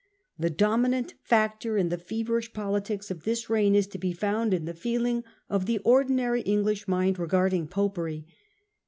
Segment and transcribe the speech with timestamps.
[0.39, 4.65] The dominant factor in the feverish politics of this reign is to be found in
[4.65, 8.25] the feeling of the ordinary English mind regarding Popery.